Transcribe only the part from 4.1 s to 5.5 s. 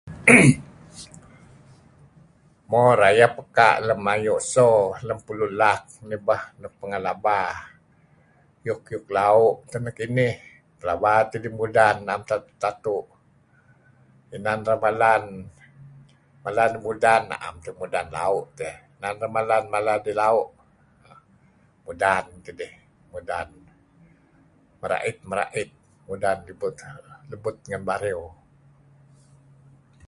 ayu' eso lam pulu